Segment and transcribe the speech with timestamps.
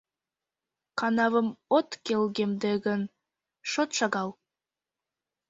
[0.99, 1.47] Канавым
[1.77, 3.01] от келгемде гын,
[3.71, 4.29] шот шагал.